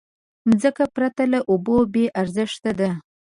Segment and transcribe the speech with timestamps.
[0.47, 2.91] مځکه پرته له اوبو بېارزښته ده.